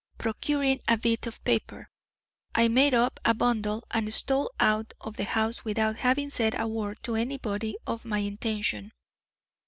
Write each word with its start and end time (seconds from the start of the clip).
Procuring 0.17 0.79
a 0.87 0.97
bit 0.97 1.27
of 1.27 1.43
paper, 1.43 1.87
I 2.55 2.69
made 2.69 2.95
up 2.95 3.19
a 3.23 3.35
bundle 3.35 3.83
and 3.91 4.11
stole 4.11 4.51
out 4.59 4.95
of 4.99 5.15
the 5.15 5.25
house 5.25 5.63
without 5.63 5.97
having 5.97 6.31
said 6.31 6.59
a 6.59 6.67
word 6.67 6.97
to 7.03 7.13
anybody 7.13 7.77
of 7.85 8.03
my 8.03 8.17
intention. 8.17 8.93